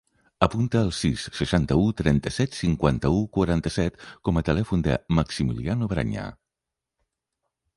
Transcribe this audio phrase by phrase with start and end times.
[0.45, 6.25] Apunta el sis, seixanta-u, trenta-set, cinquanta-u, quaranta-set com a telèfon del Maximiliano Braña.